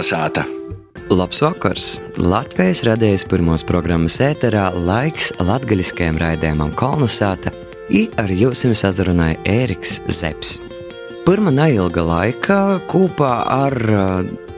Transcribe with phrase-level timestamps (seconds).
[0.00, 0.46] Kalnasāta!
[1.12, 1.86] Labs vakars!
[2.16, 7.52] Latvijas radījis pirmos programmas ēterā laiks latgaļiskajam raidījumam Kalnasāta,
[7.92, 10.54] i ar jums sazrunāja Ēriks Zeps.
[11.28, 12.56] Pirmā neilga laika
[12.88, 13.76] kopā ar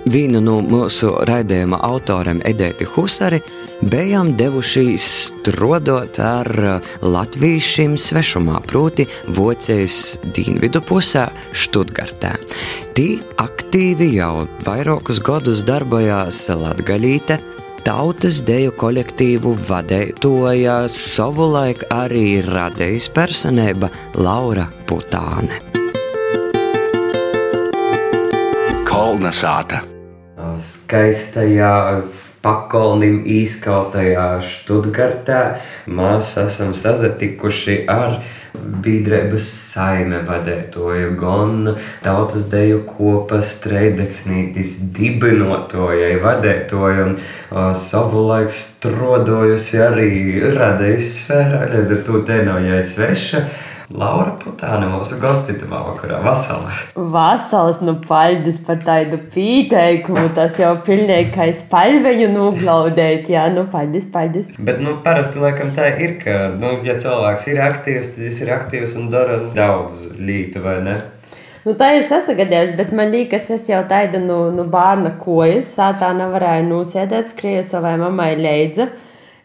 [0.07, 3.43] vienu no mūsu raidījuma autoriem Edēti Husari
[3.83, 6.47] bijām devušies strodot ar
[7.03, 12.37] latviešiem svešumā, proti Vocijas dienvidu pusē, Študgartē.
[12.93, 17.39] Tī aktīvi jau vairākus gadus darbojās Latgalīte,
[17.87, 23.89] tautas deju kolektīvu vadītoja savulaik arī radījis personība
[24.21, 25.63] Laura Putāne.
[28.85, 29.81] Kolnasāta!
[30.61, 32.03] skaistajā
[32.45, 35.41] pakolnim izkautajā Študgartā
[35.89, 38.21] mēs esam sazatikuši ar
[38.55, 41.73] biedrības saime vadētoju, gan
[42.05, 50.13] tautas deju kopas treideksnītis dibinotojai vadētoju un uh, savulaik strodojusi arī
[50.57, 53.45] radējas sfērā, līdz ar to te nav jāizsveša.
[53.93, 56.73] Laura Putāna mūsu gostītavā vakarā Vasalā.
[57.13, 64.07] Vasalas, nu paldies par tādu pieteikumu, tas jau pilnīgi kā spalveņu noglaudēt, jā, nu paldies,
[64.13, 64.49] paldies.
[64.57, 68.55] Bet, nu, parasti laikam tā ir, ka, nu, ja cilvēks ir aktīvs, tad viņš ir
[68.57, 70.97] aktīvs un dara daudz lītu, vai ne?
[71.67, 76.15] Nu, tā ir sasagadījusi, bet man liekas, es jau tādu nu, nu bērna kojas sātā
[76.17, 78.89] nevarēju nosēdēt, skrieju savai mammai leidza.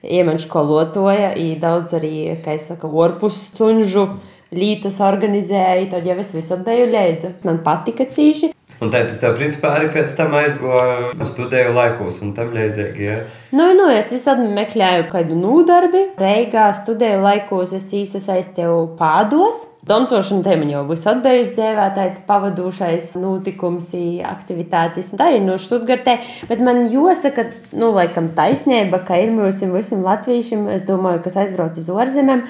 [0.07, 4.07] Iemeņš skolotoja, ir daudz arī, kā es saku, orpus stunžu
[4.55, 7.33] lītas organizēja, tad jau es visur biju leidza.
[7.47, 8.53] Man patika cīši.
[8.77, 13.07] Un tā tas tev, principā, arī pēc tam aizgoja studēju laikos un tam līdzīgi.
[13.07, 13.15] Ja?
[13.49, 16.03] Nu, nu, es visur meklēju kādu nodarbi.
[16.21, 19.63] Reigā studēju laikos es iesaistīju pādos.
[19.87, 23.89] Dancošana te man jau visur bijusi dzīvē, tā ir pavadošais notikums,
[24.29, 25.13] aktivitātes.
[25.17, 26.19] Tā ir no Študgartē,
[26.51, 31.79] bet man jāsaka, nu, laikam taisnība, ka ir mums visiem latviešiem, es domāju, kas aizbrauc
[31.81, 32.45] uz ārzemēm,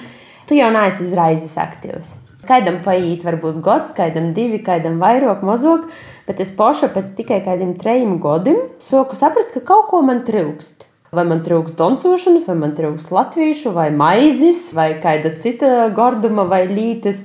[0.48, 2.16] tu jau neesi izraizis aktīvs.
[2.48, 5.88] Kādam paiet, varbūt gads, kādam divi, kādam vairāk, mazāk,
[6.28, 10.86] bet es paša pēc tikai kādiem trim gadiem sāku saprast, ka kaut ko man trūkst.
[11.12, 16.66] Vai man trūkst doncošanas, vai man trūkst latviešu, vai maizes, vai kāda cita gorduma, vai
[16.68, 17.24] lītes.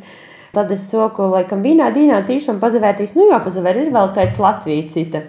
[0.56, 4.94] Tad es saku, laikam, vienā dienā tiešām pazavērtīs, nu jā, pazavēr ir vēl kāds Latvijas
[4.96, 5.24] cita.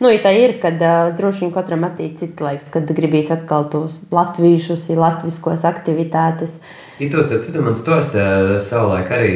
[0.00, 3.66] Nu, ja tā ir, kad uh, droši vien katram attīstīs cits laiks, kad gribīs atkal
[3.68, 6.56] tos latviešu, latviskos aktivitātes.
[7.00, 9.34] Itos, tad tu man stāstīji, savulaik arī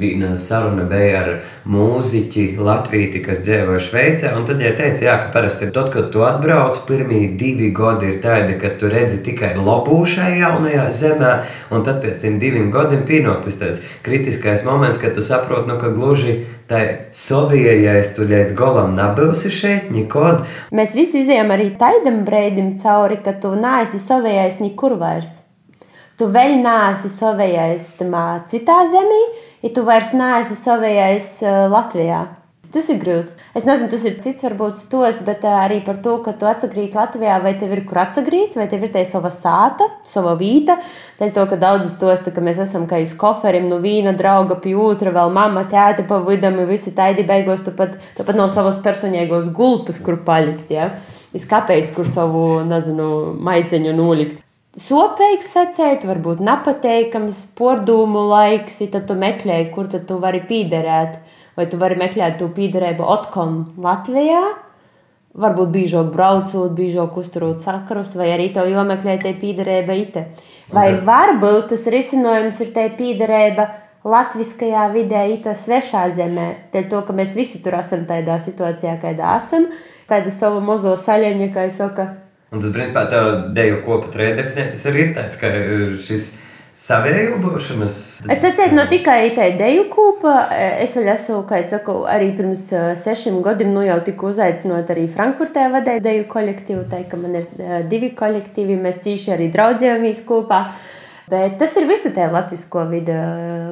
[0.00, 1.30] viena saruna bija ar
[1.68, 4.32] mūziķi Latviju, kas dzīvo Šveicē.
[4.36, 8.20] Un tad, ja teica, jā, ka parasti tad, kad tu atbrauc, pirmie divi gadi ir
[8.24, 11.32] tādi, ka tu redzi tikai labu šajā jaunajā zemē,
[11.72, 15.92] un tad pēc tam diviem gadiem pienāktas tas kritiskais moments, kad tu saproti, nu, ka
[15.92, 16.80] gluži Tā
[17.14, 20.40] Sovijais tu līdz galam nebūsi šeit, nekad.
[20.74, 25.44] Mēs visi izējām arī tādam brīdim cauri, ka tu neesi Sovijais nekur vairs.
[26.18, 29.20] Tu vēl neesi Sovijais tamā citā zemē,
[29.62, 32.24] ja tu vairs neesi Sovijais uh, Latvijā.
[32.72, 33.34] Tas ir grūts.
[33.58, 37.36] Es nezinu, tas ir cits, varbūt stos, bet arī par to, ka tu atgriezīsies Latvijā,
[37.44, 40.78] vai tev ir kur atgriezties, vai tev ir tā sava sāta, sava vīta.
[41.20, 44.74] Dēļ to, ka daudz stosta, ka mēs esam kā uz koferim, nu viena drauga pie
[44.80, 48.80] otra, vēl mamma, tēta pa vidam, visi taidi beigās, tu pat, tu pat no savas
[48.82, 50.72] personīgos gultas, kur palikt.
[50.74, 50.90] Ja?
[51.36, 54.42] Es kāpēc, kur savu, nezinu, maiceņu nolikt.
[54.76, 61.22] Sopīgs secēt, varbūt nepateikams, pordūmu laiks, tad tu meklēji, kur tad tu vari pīderēt
[61.56, 64.42] vai tu vari meklēt to pīderību Otkon Latvijā.
[65.36, 70.22] Varbūt biežāk braucot, biežāk uzturot sakarus, vai arī tev jāmeklē te pīderība ite.
[70.72, 71.02] Vai okay.
[71.04, 73.66] varbūt tas risinājums ir te pīderība
[74.06, 79.34] latviskajā vidē, ita svešā zemē, dēļ to, ka mēs visi tur esam tādā situācijā, kādā
[79.40, 79.66] esam,
[80.08, 82.06] tāda savu mazo saļaņa, kā es saku.
[82.54, 85.50] Un tad, principā, tev deju kopa trēdeksnē, tas arī ir tāds, ka
[86.06, 86.28] šis
[86.76, 87.98] savēju būšanas.
[88.32, 90.34] Es atceros, no tikai tā ideju kūpa.
[90.82, 92.66] Es vēl esmu, kā jau saku, arī pirms
[93.00, 96.84] sešiem gadiem nu jau tiku uzaicinot arī Frankfurtē vadīt ideju kolektīvu.
[96.92, 97.48] Tā kā man ir
[97.90, 100.66] divi kolektīvi, mēs cīši arī draudzējamies kopā.
[101.26, 103.16] Bet tas ir visa tā latviešu vide,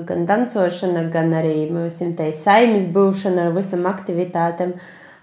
[0.09, 4.75] gan dancošana, gan arī mūsu saimnes būšana ar visam aktivitātēm.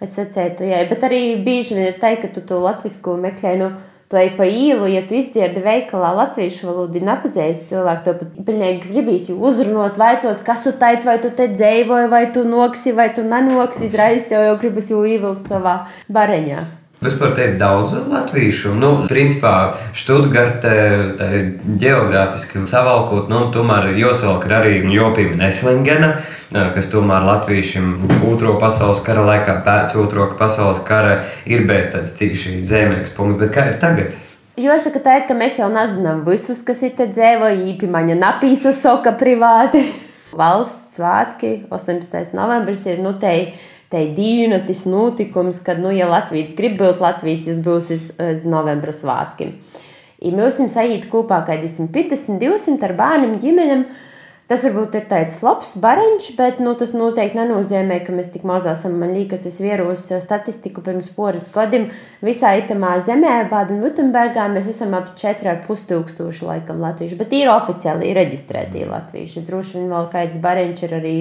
[0.01, 3.57] Es atceros, jā, bet arī bieži vien ir tā, ka tu to latviešu meklē.
[3.59, 3.67] Nu,
[4.11, 8.89] Tu ej pa īlu, ja tu izdzirdi veikalā latviešu valodu, nepazīsti cilvēku, to pat pilnīgi
[8.89, 13.23] gribīs uzrunāt, vaicot, kas tu teici, vai tu te dzēvoji, vai tu noksi, vai tu
[13.23, 16.81] nenoksi, izraisi tev jau gribas jau ievilkt savā bareņā.
[17.01, 18.75] Vispār te ir daudz latviešu.
[18.77, 20.74] Nu, principā, Študgarte
[21.81, 26.12] geogrāfiski savalkot, nu, tomēr jāsavalk arī Jopīma Neslingena,
[26.51, 27.95] kas tomēr latviešiem
[28.30, 33.42] otro pasaules kara laikā, pēc otro pasaules kara ir bijis tāds cīši zemīgs punkts.
[33.42, 34.13] Bet kā ir tagad?
[34.62, 39.88] Jāsaka, tā, ka mēs jau nezinām visus, kas ir te dzīvojuši, īpaši napīsa soka privāti.
[40.38, 42.36] Valsts svētki, 18.
[42.38, 43.33] novembris ir nu, te
[43.91, 48.11] tai diena, tas notikums, kad, nu, ja Latvijas grib būt Latvijas, tas būs uz,
[48.47, 49.57] novembra svētkiem.
[50.21, 53.83] Ja mēs jums sajūt kopā kaut kādiem 50, 200 ar bērniem, ģimenēm,
[54.51, 58.67] tas varbūt ir tāds labs bariņš, bet nu, tas noteikti nenozīmē, ka mēs tik maz
[58.69, 58.99] esam.
[59.01, 61.89] Man liekas, es vieroju statistiku pirms poras gadiem.
[62.23, 68.85] Visā itamā zemē, Bādenvurtembergā, mēs esam ap 4,5 tūkstoši laikam latviešu, bet ir oficiāli reģistrēti
[68.91, 69.44] latvieši.
[69.49, 71.17] Droši vien vēl kāds bariņš ir arī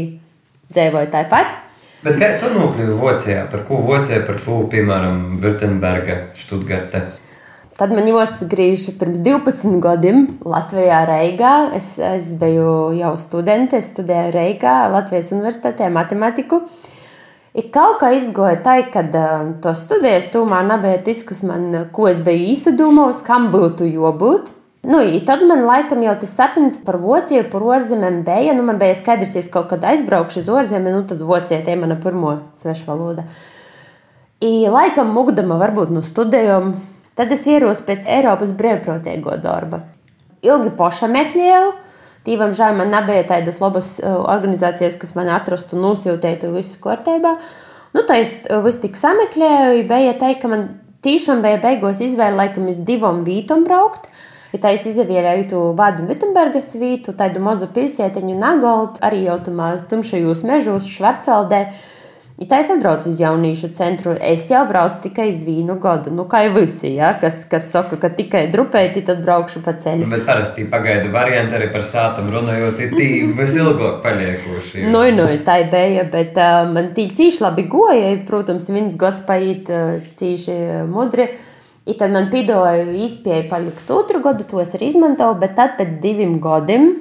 [0.74, 1.56] dzīvoja tāpat.
[2.00, 3.40] Bet kā tu nokļuvi Vācijā?
[3.52, 7.02] Par ko Vācijā, par ko, piemēram, Württemberga, Stuttgarte?
[7.76, 11.52] Tad man jāatgriež pirms 12 gadiem Latvijā, Reigā.
[11.76, 16.62] Es, es biju jau studente, es studēju Reigā, Latvijas Universitātē, matemātiku.
[17.56, 22.08] Ir kaut kā izgoja tā, ka uh, to studējas, tomēr nebija tas, kas man, ko
[22.08, 24.52] es biju īsadūmojis, kam būtu jābūt.
[24.82, 28.54] Nu, tad man laikam jau tas sapnis par Vāciju, par ārzemēm bija.
[28.56, 31.76] Nu, man bija skaidrs, ja es kaut kad aizbraukšu uz ārzemēm, nu, tad Vācija ir
[31.82, 33.26] mana pirmā sveša valoda.
[34.40, 36.72] I, laikam, mugdama varbūt no studijām,
[37.18, 39.82] tad es ierosu pēc Eiropas brīvprātīgo darba.
[40.40, 41.74] Ilgi poša meklēju.
[42.24, 47.34] Tīvam žēl, man nebija tādas labas organizācijas, kas man atrastu, nosūtītu visu kārtībā.
[47.96, 50.66] Nu, tā es visu tik sameklēju, bija tā, ka man
[51.04, 54.08] tiešām bija beigās izvēle, laikam, uz divām vītām braukt.
[54.50, 60.42] Ja tā es izvēlēju tu Bādu-Vitembergas vītu, tādu mazu pilsētiņu Nagolt, arī jau tamā tumšajos
[60.48, 61.60] mežos, Švarcaldē.
[62.40, 66.10] Ja tā es atbraucu uz jauniešu centru, es jau braucu tikai uz vīnu gadu.
[66.16, 67.12] Nu, kā jau visi, ja?
[67.20, 70.08] kas, kas saka, ka tikai drupēti, tad braukšu pa ceļu.
[70.10, 74.86] Bet parasti pagaidu varianti arī par sātumu runājot, ir tīvi visilgāk paliekoši.
[74.88, 79.70] Nu, nu, tā bija, bet uh, man tī cīši labi goja, protams, viens gads paiet
[79.70, 80.58] uh, cīši
[80.90, 81.28] mudri.
[81.28, 81.46] Uh,
[81.90, 85.96] I tad man pidoja īspēja palikt otru gadu, to es arī izmantoju, bet tad pēc
[86.02, 86.92] diviem gadiem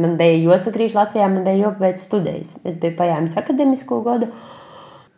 [0.00, 2.54] man bija jāatgriež Latvijā, man bija jāpabeidz studijas.
[2.64, 4.30] Es biju paņēmis akadēmisko gadu.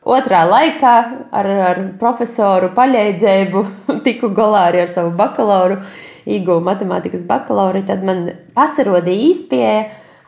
[0.03, 0.95] Otrā laikā
[1.31, 3.63] ar, ar profesoru paļēdzību
[4.07, 5.79] tiku galā arī ar savu bakalauru,
[6.27, 7.85] iegūmu matemātikas bakalauru.
[7.87, 8.25] Tad man
[8.57, 9.79] pasarodīja īspēja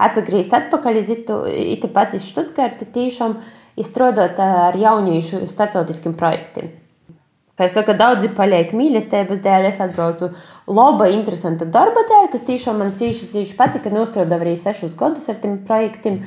[0.04, 3.40] atgriezt atpakaļ uz itu pati Štutgarti tīšām,
[3.80, 6.83] izstrādāt ar jauniešu starptautiskiem projektiem.
[7.54, 9.68] Kā jau teicu, daudzi paliek mīlestības dēļ.
[9.68, 10.32] Es atbraucu
[10.66, 13.92] laba, interesanta darba dēļ, kas tiešām man cīši, cīši patika.
[13.94, 16.18] Nostrādāju arī sešus gadus ar tiem projektiem.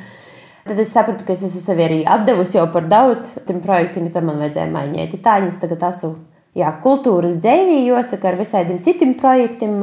[0.67, 4.27] Tad es sapratu, ka es esmu sevi arī atdevusi jau par daudz tiem projektiem, tad
[4.27, 5.19] man vajadzēja mainīt.
[5.23, 6.13] Tā viņas tagad esmu.
[6.57, 9.77] Jā, kultūras dzīvī, jāsaka, ar visādiem citiem projektiem,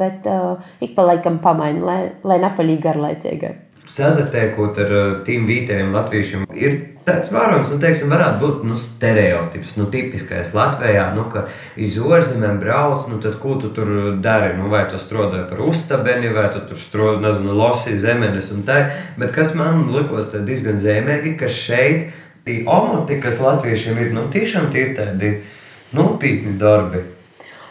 [0.00, 3.54] bet uh, ik pa laikam pamainu, lai, lai nepalīdz garlaicīgai
[3.90, 9.76] sazatiekot ar uh, tiem vītējiem latviešiem, ir tāds vērojums, nu, teiksim, varētu būt nu, stereotips,
[9.78, 11.44] nu, tipiskais Latvijā, nu, ka
[11.78, 14.56] iz ārzemēm brauc, nu, tad ko tu tur dari?
[14.58, 18.80] Nu, vai tu strādāji par uztabeni, vai tu tur strādāji, nezinu, losi zemenes un tā.
[19.20, 22.10] Bet kas man likos diezgan zemīgi, ka šeit
[22.46, 25.36] tie omoti, kas latviešiem ir, nu, tiešām tie ir tādi
[25.94, 27.06] nopietni darbi.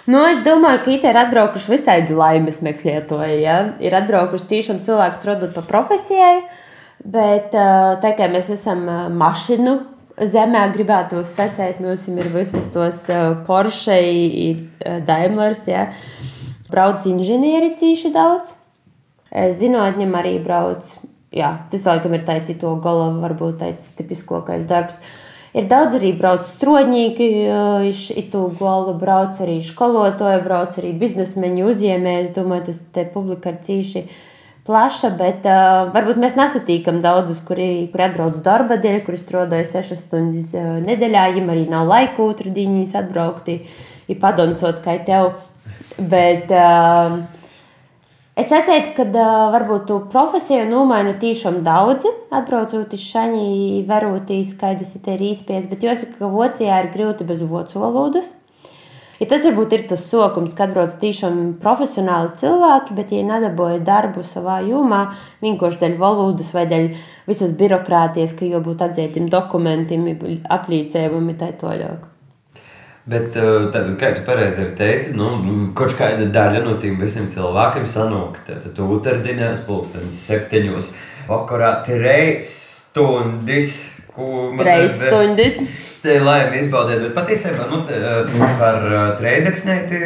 [0.05, 3.39] Nu, es domāju, ka IT ir atbraukuši visādi laimes meklētāji.
[3.41, 3.57] Ja?
[3.81, 6.43] Ir atbraukuši tiešām cilvēki strādāt pa profesijai,
[7.01, 8.85] bet tā kā mēs esam
[9.17, 9.73] mašīnu
[10.21, 13.01] zemē, gribētu uzsacēt, mums ir visas tos
[13.47, 13.97] Porsche,
[15.09, 15.89] Daimlers, ja?
[16.69, 18.53] brauc inženieri cīši daudz.
[19.33, 20.85] Zinātņiem arī brauc.
[21.35, 25.01] Jā, tas laikam ir tāds, to galva varbūt tāds tipiskākais darbs.
[25.55, 27.27] Ir daudz arī brauc strādnieki,
[28.19, 32.23] itu golu brauc arī skolotāji, brauc arī biznesmeņi, uzņēmēji.
[32.25, 34.03] Es domāju, tas te publika ir cīši
[34.67, 40.03] plaša, bet uh, varbūt mēs nesatīkam daudzus, kuri, kuri atbrauc darba dēļ, kuri strādāja sešas
[40.09, 45.37] stundas uh, nedēļā, viņiem arī nav laika otru diņas atbraukt, ir padoncot kā tev.
[45.95, 47.44] Bet, uh,
[48.35, 54.89] Es atceru, ka uh, varbūt tu profesiju nomaini tiešām daudzi, atbraucot uz šādi, verotīs, kādas
[54.97, 58.33] ir īspējas, bet jāsaka, ka Vācijā ir grūti bez vācu valodas.
[59.21, 64.25] Ja tas varbūt ir tas sokums, kad atbrauc tiešām profesionāli cilvēki, bet, ja nedabūja darbu
[64.27, 65.05] savā jomā,
[65.45, 66.89] vienkārši dēļ valodas vai dēļ
[67.31, 70.11] visas birokrātijas, ka jau būtu atzītiem dokumentiem,
[70.57, 72.11] aplīcējumiem, tā tālāk.
[73.05, 75.27] Bet, eh, tad, kā tu pareizi teici, nu,
[75.77, 78.39] kaut kāda daļa no tiem visiem cilvēkiem sanāk.
[78.47, 80.89] Tad tu utardinies pulkstenis septiņos
[81.29, 82.55] vakarā, trīs
[82.89, 83.75] stundas.
[84.65, 85.59] Reizes stundas.
[86.01, 88.01] Te laimi izbaudiet, bet patiesībā nu, te,
[88.57, 88.81] par
[89.21, 90.01] trēdeksnēti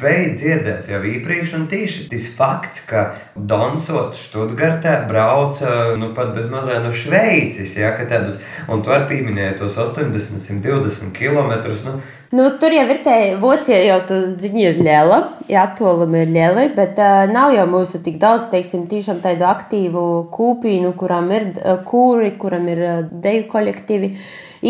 [0.00, 3.04] beidz dziedēts jau iepriekš, un tieši tas fakts, ka
[3.36, 9.58] Donsot Študgartē brauca nu, pat bez mazā no Šveicis, ja, tādus, un tu arī pieminēji
[9.62, 11.54] tos 80, 120 km.
[11.86, 12.00] Nu,
[12.36, 16.64] Nu, tur jau ir tā vocija, jau tā ziņa ir liela, jā, attālumi ir lieli,
[16.74, 20.02] bet uh, nav jau mūsu tik daudz, teiksim, tiešām tādu aktīvu
[20.34, 24.10] kūpīnu, kuram ir uh, kūri, kuram ir uh, deju kolektīvi.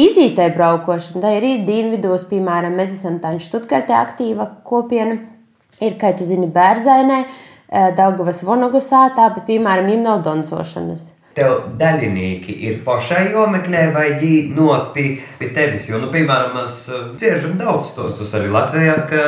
[0.04, 5.18] Izītē braukošana, tā ir dienvidos, piemēram, mēs esam tā Štutgartē aktīva kopiena,
[5.80, 11.56] ir, kā tu zini, Bērzainē, uh, Daugavas Vonogusā, tā, bet, piemēram, im nav doncošanas tev
[11.76, 14.06] daļinieki ir pašai jomeklē, vai
[14.94, 15.88] pie, pie tevis.
[15.90, 19.26] Jo, nu, piemēram, mēs uh, dzirdam daudz stostus arī Latvijā, ka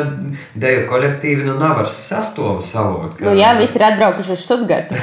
[0.56, 3.12] deju kolektīvi nu nav ar sastovu savot.
[3.18, 3.28] Ka...
[3.28, 4.96] Nu, jā, visi ir atbraukuši uz Štutgartu.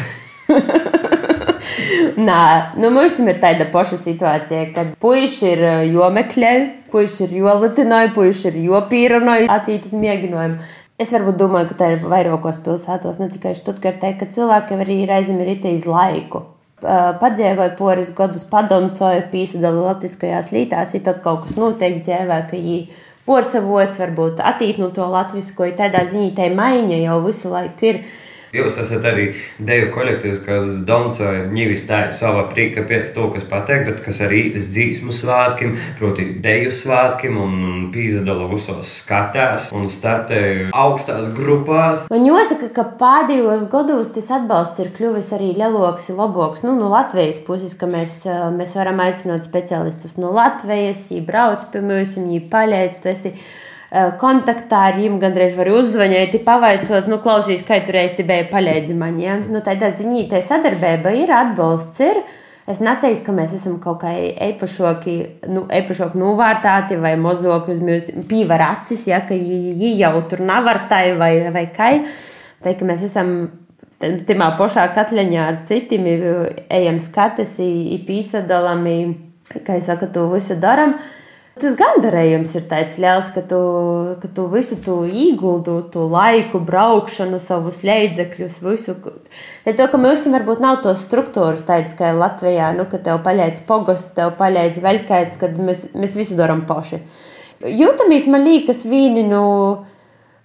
[2.25, 2.41] Nā,
[2.79, 6.55] nu, mums ir tāda paša situācija, kad puiši ir uh, jomeklē,
[6.93, 10.73] puiši ir jolatinoji, puiši ir jopīranoji, attīstītas mēģinājumi.
[11.01, 15.43] Es varbūt domāju, ka tā ir vairākos pilsētos, ne tikai Štutgartē, ka cilvēki arī reizēm
[15.43, 16.45] ir itī uz laiku
[17.21, 22.79] padzīvoja poris gadus, padonsoja, pīsadala latviskajās lītās, ja tad kaut kas notiek dzīvē, ka viņi
[23.25, 28.01] porsavots, varbūt attīt no to latvisko, ja tādā ziņā tai maiņa jau visu laiku ir.
[28.55, 29.25] Jūs esat arī
[29.59, 34.45] deju kolektīvs, kas dancoja ņivis tā savā prīka pēc to, kas pateikt, bet kas arī
[34.53, 37.55] tas dzīsmu svētkiem, proti deju svētkiem un
[37.93, 40.41] pīzadala visos skatās un startē
[40.75, 42.07] augstās grupās.
[42.13, 46.63] Man jāsaka, ka pēdējos gados tas atbalsts ir kļuvis arī lielāks, labāks.
[46.65, 48.21] Nu, no Latvijas puses, ka mēs,
[48.55, 53.03] mēs varam aicināt speciālistus no Latvijas, viņi brauc pie mums, viņi palīdz
[54.19, 59.19] kontaktā ar viņiem gandrīz var uzzvanīt, pavaicot, nu, klausīs, kā tur reizi bija paļēdzi man.
[59.21, 59.37] Ja?
[59.39, 62.23] Nu, tādā ziņā tā sadarbība ir, atbalsts ir.
[62.65, 64.11] Es neteiktu, ka mēs esam kaut kā
[64.47, 65.11] īpašoki,
[65.53, 70.65] nu, īpašoki novērtēti vai mazāk uz mums pīvar acis, ja, ka viņi jau tur nav
[70.71, 71.91] ar tai vai, vai kai.
[72.65, 73.35] Tā, ka mēs esam
[74.01, 76.09] tajā pašā katliņā ar citiem,
[76.73, 77.53] ejam skatas,
[78.07, 78.89] pīsadalām,
[79.61, 80.97] kā jau saka, to visu darām.
[81.55, 83.57] Tas gandarījums ir tāds liels, ka tu,
[84.19, 88.97] ka tu visu to ieguldu, to laiku, braukšanu, savus līdzekļus, visu.
[89.63, 93.63] Dēļ to, ka mums varbūt nav to struktūras tādas, kā Latvijā, nu, ka tev paļāts
[93.69, 96.99] pogosts, tev paļāts veļkaits, kad mēs, mēs visu darām paši.
[97.63, 99.45] Jūtamies, man liekas, vīni, nu,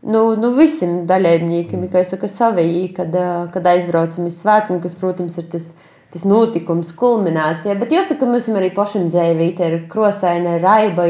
[0.07, 3.19] nu, nu visiem dalībniekiem, kā es saku, savīgi, kad,
[3.51, 5.73] kad aizbraucam uz svētkiem, kas, protams, ir tas
[6.13, 7.77] tas notikums, kulminācija.
[7.81, 11.09] Bet jāsaka, mums arī pašam dzīvīt ir krosaina, raiba.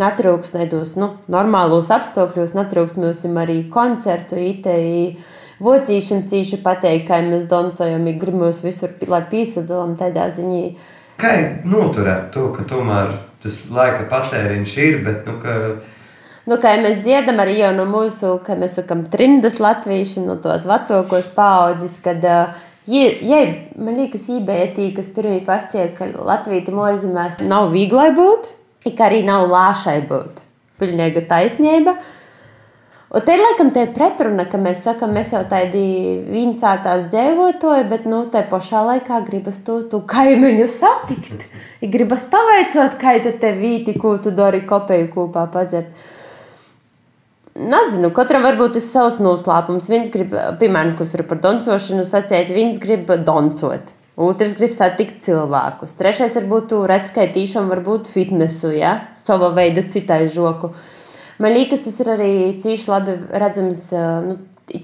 [0.00, 5.18] Netrūks nedos nu, normālos apstākļos, netrūks mums arī koncertu, itei,
[5.60, 10.62] vocīšana cīši pateikt, kā mēs dansojam, gribamos visur, lai piesadalām tādā ziņā.
[11.20, 11.34] Kā
[11.68, 13.12] noturēt to, ka tomēr
[13.44, 15.58] tas laika patēriņš ir, bet, nu, ka
[16.42, 20.64] Nu, kā mēs dzirdam, arī jau no mūsu, ka mēs sakām, trimdas latviešiem, no tos
[20.66, 23.42] vecākos paudzes, kad uh, Ja,
[23.78, 28.48] man liekas, ībētī, kas pirmie pastāstīja, ka Latvija mūrzemēs nav vieglai būt,
[28.88, 30.42] ka arī nav lāšai būt.
[30.82, 31.94] Pilnīga taisnība.
[33.12, 35.82] Un te ir laikam tā pretruna, ka mēs sakām, mēs jau tādi
[36.26, 41.46] viensātās dzīvotāji, bet nu, tā pašā laikā gribas to, to kaimiņu satikt.
[41.92, 45.92] Gribas pavaicot, kā te vīti, ko tu dari kopēju kopā padzert.
[47.52, 49.90] Nezinu, katram varbūt ir savs noslēpums.
[49.92, 50.30] Viens grib,
[50.60, 53.90] piemēram, kas ir par doncošanu, sacīt, viens grib doncot.
[54.22, 55.92] Otrs grib satikt cilvēkus.
[55.98, 58.94] Trešais varbūt redz, ka tīšām var būt fitnesu, ja?
[59.20, 60.72] sava veida citai žoku.
[61.44, 62.32] Man liekas, tas ir arī
[62.62, 63.84] cīši labi redzams
[64.24, 64.38] nu,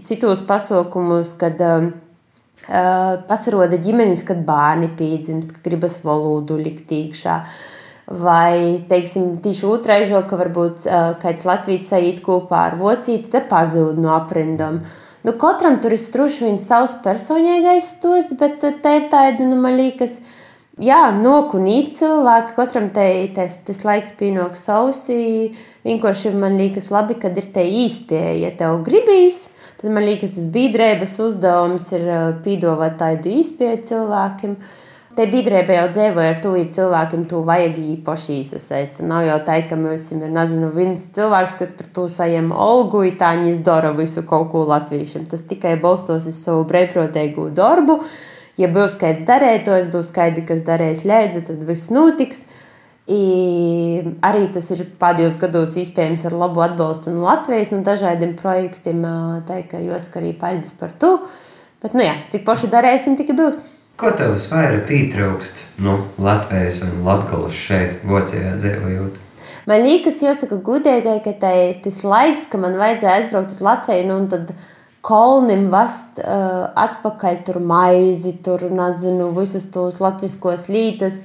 [0.04, 1.88] citos pasaukumos, kad uh,
[3.28, 7.40] pasiroda ģimenes, kad bērni piedzimst, ka gribas valodu likt iekšā.
[7.40, 7.77] Uh,
[8.08, 14.00] Vai, teiksim, tieši otraiz, ka varbūt uh, kāds Latvijas sajūt kopā ar vocīti, te pazūd
[14.00, 14.78] no aprindām.
[15.26, 19.76] Nu, katram tur ir struši viens savs personīgais stos, bet te ir tāda, nu, man
[19.76, 20.16] liekas,
[20.80, 23.04] jā, nokunīt cilvēki, katram te,
[23.36, 25.52] tas, tas laiks pienāks sausī.
[25.84, 29.50] Vienkārši man liekas labi, kad ir te īspēja, ja tev gribīs,
[29.82, 32.08] tad man liekas tas biedrības uzdevums ir
[32.40, 34.56] pīdovāt tādu īspēju cilvēkiem.
[34.56, 34.76] Uh,
[35.18, 39.00] Te biedrība jau dzīvoja ar to, ja cilvēkiem to vajag īpaši iesaistīt.
[39.02, 43.32] Nav jau tā, ka mums ir, nezinu, viens cilvēks, kas par to saņem algu, tā
[43.34, 45.24] viņas dara visu kaut ko latviešiem.
[45.26, 47.96] Tas tikai balstos uz savu brīvprātīgu darbu.
[48.62, 52.44] Ja būs kāds darētājs, būs kādi, kas darēs lēdzi, tad viss notiks.
[53.10, 53.18] I,
[54.22, 59.02] arī tas ir pēdējos gados iespējams ar labu atbalstu no Latvijas, no dažādiem projektiem.
[59.50, 61.16] Tā kā jūs arī paldies par to.
[61.82, 63.58] Bet, nu jā, cik paši darēsim, tik būs.
[63.98, 69.16] Ko tev visvairāk pietrūkst no nu, Latvijas un Latvijas šeit, Vācijā dzīvojot?
[69.66, 74.20] Man liekas, jāsaka, gudrīgai, ka tai, tas laiks, ka man vajadzēja aizbraukt uz Latviju, nu,
[74.22, 74.52] un tad
[75.02, 81.18] kolnim vast uh, atpakaļ tur maizi, tur nezinu, visus tos latviskos lītas.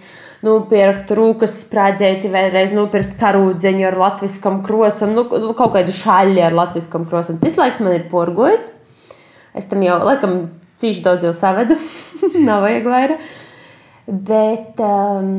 [0.44, 6.58] Nopirkt rūkas sprādzēti, vēlreiz nopirkt karūdzeņu ar latviskam krosam, nu, nu kaut kādu šaļi ar
[6.58, 7.38] latviskam krosam.
[7.46, 8.72] Tas laiks man ir porgojis.
[9.54, 10.48] Es tam jau, laikam,
[10.82, 11.78] cīši daudz jau savedu,
[12.48, 13.30] nav vajag vairāk.
[14.04, 15.30] Bet um,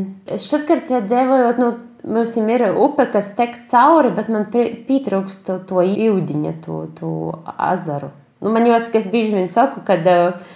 [0.95, 1.75] kad dzīvojot, nu,
[2.05, 7.13] Mums ir upe, kas tek cauri, bet man pietrūkst to, to jūdziņa, to, to
[7.57, 8.11] azaru.
[8.45, 10.51] Nu, man jāsaka, es bieži vien saku, ka uh,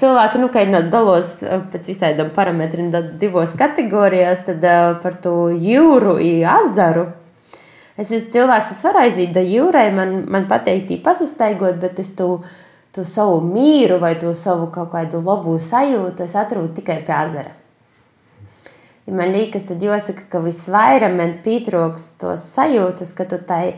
[0.00, 2.88] cilvēki, nu, kad dalos pēc visādiem parametriem,
[3.20, 7.10] divos kategorijās, tad uh, par to jūru un azaru.
[8.00, 12.14] Es esmu cilvēks, kas var aiziet da jūrai, man, man patīk tī pasastaigot, bet es
[12.16, 12.38] to,
[12.94, 17.54] to savu mīru vai to savu kaut kādu labu sajūtu es atrūdu tikai pie azara.
[19.04, 23.74] Ja man liekas, tad jāsaka, ka visvairāk man pietrūks tos sajūtas, ka tu tai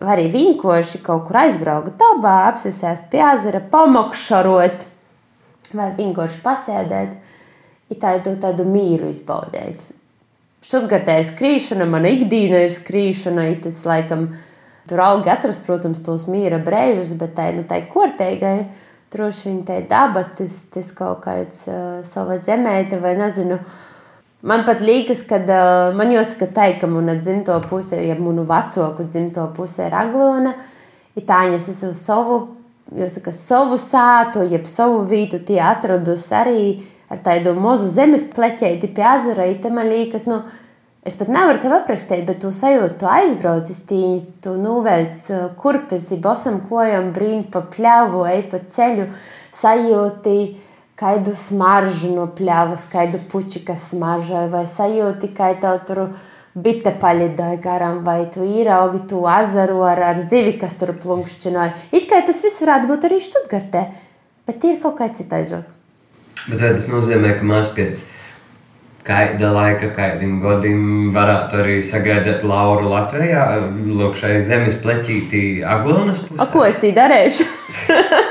[0.00, 4.88] vari vienkārši kaut kur aizbraukt dabā, apsēst pie ezera, pamakšarot
[5.76, 7.14] vai vienkārši pasēdēt,
[7.92, 9.84] ja tādu, tādu mīru izbaudīt.
[10.66, 14.32] Štutgartē ir skrīšana, mana ikdiena ir skrīšana, ja tas laikam
[14.90, 18.56] tur augi atrast, protams, tos mīra brēžus, bet tai, nu, tai korteigai,
[19.14, 23.60] droši vien tai daba, tas, tas kaut kāds uh, sava zemēta vai nezinu,
[24.40, 29.04] Man pat liekas, ka uh, man jāsaka, tā, ka mana dzimto puse, ja manu vecāku
[29.04, 30.54] dzimto puse ir aglona,
[31.12, 32.38] ir tā, ja es esmu savu,
[32.96, 36.62] jāsaka, savu sātu, jeb savu vītu, tie atradusi arī
[37.12, 40.40] ar tādu mazu zemes pleķēti pie ezera, ir man liekas, nu,
[41.06, 44.00] es pat nevaru tev aprakstīt, bet tu sajūti, tu aizbraucis, tī,
[44.44, 45.20] tu nuvelc
[45.60, 49.06] kurpes, bosam kojam, brīn pa pļavu, ej pa ceļu,
[49.56, 50.36] sajūti,
[51.00, 56.04] kādu smaržu no pļavas, kādu puķika smaržai, vai sajūti, ka tev tur
[56.54, 61.76] bite palidoja garām, vai tu ieraugi to azaru ar, ar zivi, kas tur plunkšķināja.
[61.96, 63.84] It kā tas viss varētu būt arī Štutgartē,
[64.50, 65.68] bet ir kaut kā citāžāk.
[66.48, 68.04] Bet vai tas nozīmē, ka mēs pēc
[69.06, 76.40] kāda laika, kādiem gadiem varētu arī sagaidīt Lauru Latvijā, lūk, šai zemes pleķītī Aglonas pusē?
[76.42, 77.48] A, ko es tī darīšu?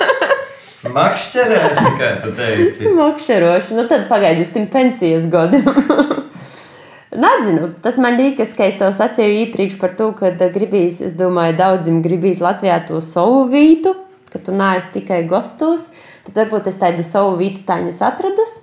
[0.95, 2.87] Makšķerēs, kā tu teici.
[2.99, 3.75] Makšķeroši.
[3.75, 5.67] Nu tad pagaidi uz tiem pensijas gadiem.
[7.23, 11.57] Nezinu, tas man liekas, ka es tev sacīju iepriekš par to, ka gribīs, es domāju,
[11.57, 13.95] daudziem gribīs Latvijā to savu vītu,
[14.29, 15.89] ka tu neesi tikai gastos.
[16.27, 18.59] Tad varbūt es tādu savu vītu tāņus atradus.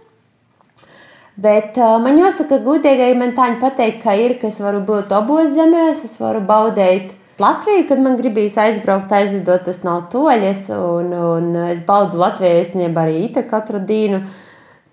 [1.37, 5.53] Bet uh, man jāsaka, gudīgi, man tāņi pateikt, ka ir, ka es varu būt abos
[5.53, 11.51] zemēs, es varu baudīt Latviju, kad man gribīs aizbraukt, aizlidot, tas nav toļies, un, un
[11.67, 14.23] es baudu Latviju īstenībā arī ite katru dienu.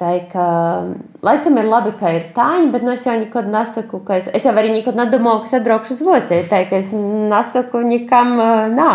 [0.02, 0.46] Tā ka,
[1.24, 4.44] laikam ir labi, ka ir tāņi, bet nu, es jau nekad nesaku, ka es, es
[4.44, 6.48] jau arī nekad nedomāju, ka es atbraukšu uz Vociju.
[6.52, 8.36] Tā ka es nesaku nekam,
[8.76, 8.92] nā.